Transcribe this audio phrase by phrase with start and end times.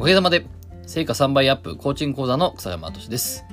[0.00, 0.46] おかげさまで、
[0.86, 3.44] 成果3倍アップコーチング講座の草山敏です。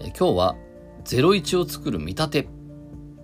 [0.00, 0.56] え今日は、
[1.04, 2.46] 01を作る見立てっ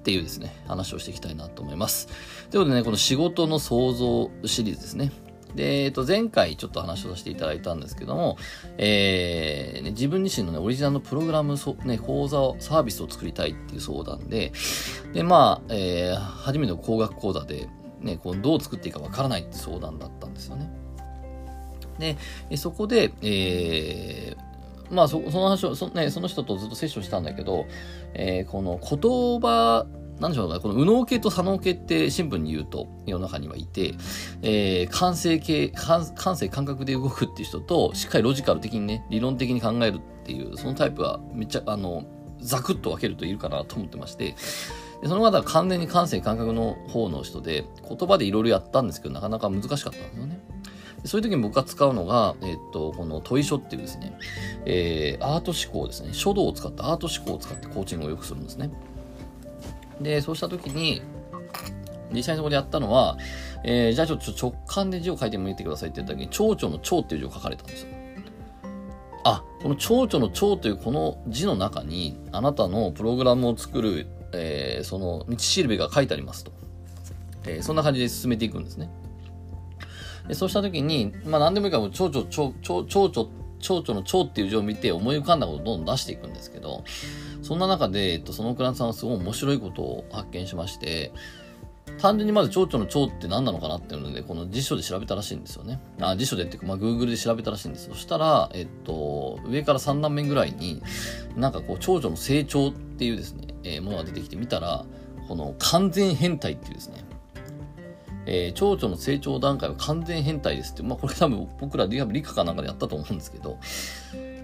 [0.04, 2.06] ていうですね、話をしていきたいなと思います。
[2.06, 5.10] ということでね、この仕事の創造シリーズですね。
[5.56, 8.36] で、えっと、前回ちょっと話をさせていただいたんですけども、
[8.78, 14.52] えー、ね、自分自身のね、オリジナルのプログラム、ね、講座を、サービスを作りたいっていう相談で、
[15.12, 17.68] で、まあ、えー、初めての工学講座で、
[18.00, 20.70] ね、こうどう作っていいかわからないって相談だったんですよね。
[21.98, 22.16] で、
[22.56, 27.66] そこで、えー、まあそ、その話をそ,、ね、その人とずっとセッションしたんだけど、
[28.14, 29.86] えー、この言葉、
[30.20, 33.94] なんでしょうか、この右脳系と左脳系ってシンプルに言うと世の中にはいて、
[34.42, 42.04] えー、感性系感、感性感覚で動くっていう人と、しっかりロジカル的にね、理論的に考えるっていう、そのタイプはめっちゃ、あの、
[42.40, 44.34] ザクッと分けるといるかなと思ってまして、
[45.02, 50.40] でその方は完全に感性感覚の方の人で、言葉でいろいろやったんですけど、なかなか難しかったんですよね。
[51.06, 54.16] そういう時に僕が使うのが、えっと、この問い書っていうですね、
[54.64, 56.10] えー、アート思考ですね。
[56.12, 58.70] 書道を使ったアート思考を使ってコーチングをよくするんですね。
[60.00, 61.02] で、そうした時に、
[62.12, 63.16] 実際にそこでやったのは、
[63.64, 67.88] えー、じゃあちょっと直感で字を書いてみてくださいって言った時に、蝶々の蝶っていう字を書かれたんですよ。
[69.24, 76.52] あ、この蝶々の蝶というこの字の中に、あなたのプログラムを作る、えー、その道しるべが書いてありますと。
[77.44, 78.90] えー、そんな感じで進めていくんですね。
[80.28, 86.84] でそうした時に、まあ何でもいいから、蝶々、蝶々、蝶々、蝶々の蝶っていう字を見て思い浮かんだことをどんどん出していくんですけど、
[87.42, 91.12] そんな中で、えっと、そのクランさんはすごい面白いことを発見しまして、
[91.98, 95.80] 単純にまず蝶々の蝶って何なのかなっていうので、この辞書で調べたらしいんですよね。
[96.00, 97.88] あ、辞書でっていうか、まあ、Google で調べたらしいんです。
[97.88, 100.82] そしたら、えっと、上から3段目ぐらいに、
[101.36, 104.84] なんかこう、蝶々の成長っていうですね、えー、ものが出てきてみたら、
[105.28, 107.04] この完全変態っていうですね、
[108.26, 113.58] えー、蝶々の成長段階は完全変態ですって、まあこれ多分僕ら理科かなんかでやったと思うんですけど、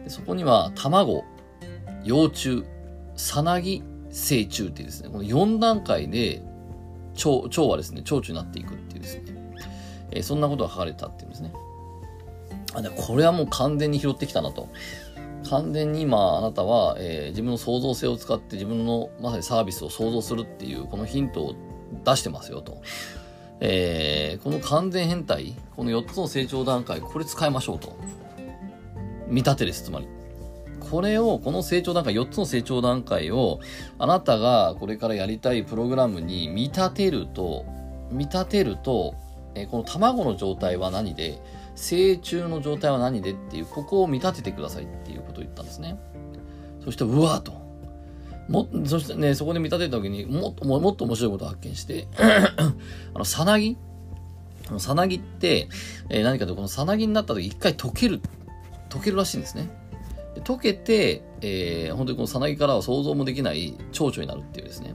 [0.08, 1.24] そこには卵、
[2.05, 2.64] 幼虫、
[3.17, 6.42] さなぎ、成虫っていうですね、この4段階で
[7.14, 9.23] 蝶、蝶はですね、蝶々になっていくっていうですね、
[10.11, 11.52] えー、そんなことが書かれたっていうんですね。
[12.74, 14.68] あ、でこれはもう完全に拾ってきたなと。
[15.51, 21.55] 完全に今あなたは、えー、自分の創造性を使って自分のまさにサービスを創造するっていうこのヒントを
[22.05, 22.80] 出してますよと。
[23.64, 27.96] えー、この完全変態、この4つの成長段階、これ使いましょうと。
[29.28, 30.08] 見立てです、つまり。
[30.80, 33.61] これを、この成長段階、4つの成長段階を、
[34.00, 37.64] あなたがこれからやりたいプログラムに見立てると、
[38.11, 39.14] 見立てると、
[39.55, 41.39] えー、この卵の状態は何で、
[41.77, 46.00] 成虫の状態は何でっていう、ここを見立ててくださいっていうことを言ったんですね。
[46.84, 47.61] そして、うわーと。
[48.48, 52.08] も、そしてね、そこで見立てた時にもっと、もっと面白いことを発見して、
[53.14, 53.77] あの、さなぎ？
[54.79, 55.69] さなぎって、
[56.08, 58.20] えー、何かというと、このさなぎになった時一回溶ける、
[58.89, 59.69] 溶けるらしいんですね。
[60.41, 64.95] 溶けて、えー、本当にこのさなぎからは想像もできない蝶々になるっていうですね。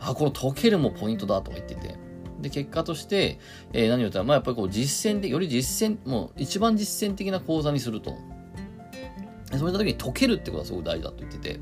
[0.00, 1.96] あ、この溶けるもポイントだとか言ってて。
[2.40, 3.38] で、結果として、
[3.72, 8.16] えー、何を言ったら、まあやっぱりこう実践で、より実践、もう一番実践的な講座にすると。
[9.56, 11.60] そういった時に溶けるってことはすごく大事だと言ってて。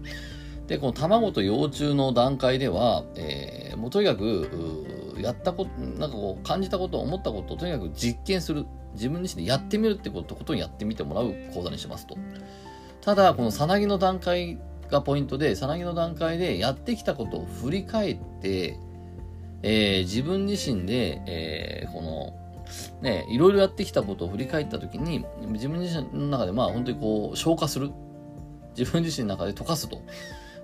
[0.71, 4.87] で、この卵と幼虫の段階では、えー、もうとにかく、
[5.19, 8.67] やったこと、なんかこう、感じたこと、思ったことをとにかく実験する。
[8.95, 12.17] 自分自身でやってみるってことことにやってみてもらう講座にしますと。
[13.01, 18.79] ただ、このさなぎの段階がポイントで、さなぎの段階でやってきたことを振り返って、
[19.65, 27.91] えー、自分自身で、えー、この、ね、いろいろやってきたことを振り返ったときに、自分自身の中でまあ本当にこう、消化する。
[28.79, 30.01] 自分自身の中で溶かすと。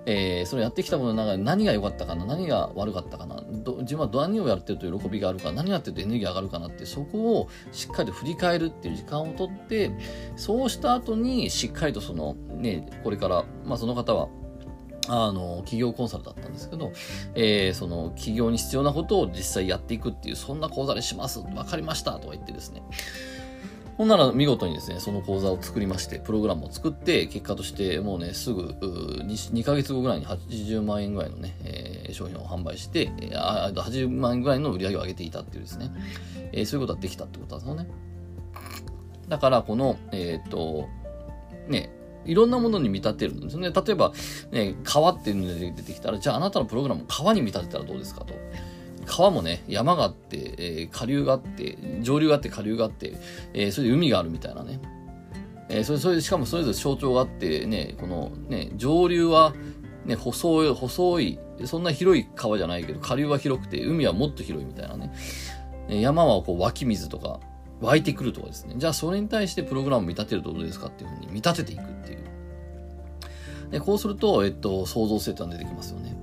[0.07, 3.43] えー、それやってきたことの中で何が良かったかな何が悪かったかな
[3.81, 9.91] 自分は何をやってると喜びがあるか何やってるとエネルギー上がるかなってそこをしっかりと振り返るっていう時間をとって
[10.37, 14.29] そうした後にしっかりとそのねこれからまあその方は
[15.09, 16.93] あの、企業コンサルだったんですけど、
[17.35, 21.41] えー、その、企業に必要なことを実際やっていくっていう、そんな講座にします。
[21.55, 22.83] わかりましたとか言ってですね。
[23.97, 35.91] ほんなら見事にですね、その講座を作りまして、プログラムを作って、結果としてもうね、すぐ 2, 2ヶ月後ぐらいに80万円ぐらいのね、え、商品を販売して、あ80万円ぐらいの売り上げを上げていたっていうですね、
[36.53, 38.07] え、そういうことができたってことなんですよね。
[39.29, 40.89] だから、この、えっ、と、
[41.69, 41.91] ね、
[42.27, 43.71] いろんなものに見立てるんですよね。
[43.71, 44.13] 例えば、
[44.51, 48.35] ね、川っていうので出てきたら、じゃああなたのプログラムを川に見立てたらどうですかと。
[49.07, 53.17] 川もね、山があって、えー、下流があって、上流があって下流があって、
[53.55, 54.81] えー、それで海があるみたいなね。
[55.69, 59.55] えー、それ、それ、しかもそれぞれ象徴があって、ね、このね、上流は、
[60.05, 65.13] ね、細い、細い、そんな広い川じゃないけど、下流は広くて、海はもっと広いみたいなね。
[65.89, 67.41] 山はこう湧き水とか、
[67.81, 68.75] 湧いてくるとかですね。
[68.79, 72.19] じゃあそれに対してプログラムを見立てるとどうですかっていうふうに見立てていくっていう。
[73.71, 76.16] で、こうすると、えっと、創造性ってのが出てきますよね。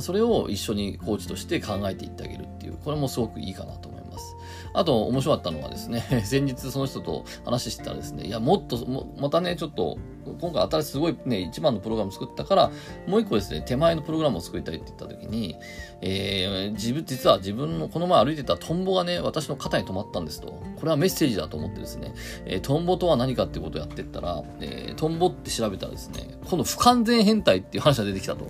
[0.00, 4.36] それを一緒にコーチとして考えていってあげるっていう、これもすごくいいかなと思います。
[4.74, 8.86] あと、面白かったのはですね、 前日その人と話してたらですね、いや、もっと、
[9.18, 9.98] またね、ちょっと、
[10.40, 12.70] 今回新しいすごいね、一番のプログラム作ったから、
[13.06, 15.56] もう一個ですね、手前のプログラムを作りたいって言った時に、
[16.02, 20.48] えー、自分、実は自分のこの前歩いてたトンボがね、私の肩に止まったんですと。
[20.48, 22.14] これはメッセージだと思ってですね、
[22.44, 28.46] えー、トンボとは何かってことをやってったら、えー、トンボって調べたらですね、この不完全変態っていう話が出てきたと。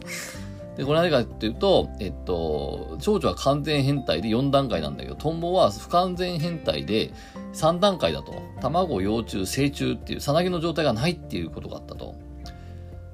[0.79, 7.13] で、これ何かっていうと、えっと、蝶々は完全変態で4段階なんだけど、トンボは不完全変態で
[7.53, 8.41] 3段階だと。
[8.61, 12.15] 卵、幼虫、成虫っていうさなぎの状態がないっていうことがあったと。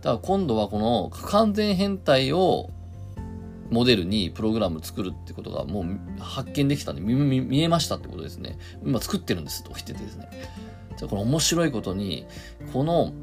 [0.03, 2.69] だから今度はこの不完全変態を
[3.71, 8.59] モデルにプログラム作るってことがもう発見できたんで見見えましたってことですね。
[8.85, 10.29] 今作ってるんですと言っててですね。
[10.99, 12.27] じゃあこの面白いことに、
[12.75, 13.15] この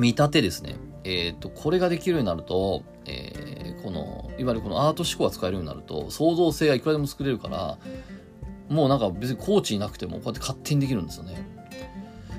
[0.00, 0.74] 見立てですね。
[1.04, 7.78] えっ、ー、と、これができるようになると、えー、この、いわゆるこのアート思考が使えるようになると、創造性がいくらでも作れるから、
[8.68, 11.54] もうなんか別にコーチいなくてもこうやって勝手にできるんですよね。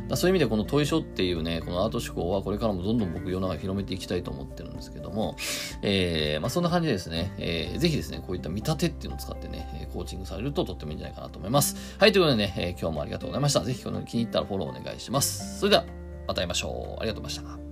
[0.07, 5.35] だそういう意味でこの問い書っていうね、このアート思考はこれからもどんどん僕世の中広めていきたいと思ってるんですけども、
[5.81, 11.75] えー、まあそんな感じでですね、えー、ぜひですね、こういった見立てっていうのを使ってね、コーチングされるととってもいいんじゃないかなと思います。
[11.97, 13.61] はい、ということでね、えー、今日もありがとうございました。
[13.61, 15.59] ぜひこの気に入ったらフォローお願いします。
[15.59, 15.85] それでは、
[16.27, 17.01] また会いましょう。
[17.01, 17.64] ありがとうございました。